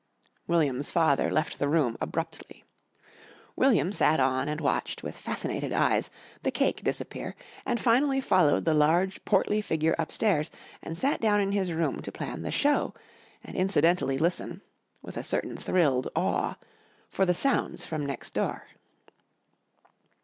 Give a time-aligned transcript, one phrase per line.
[0.47, 2.63] William's father left the room abruptly.
[3.55, 6.09] William sat on and watched, with fascinated eyes,
[6.41, 7.35] the cake disappear,
[7.67, 10.49] and finally followed the large, portly figure upstairs
[10.81, 12.95] and sat down in his room to plan the "show"
[13.43, 14.63] and incidentally listen,
[15.03, 16.55] with a certain thrilled awe,
[17.07, 18.63] for the sounds from next door.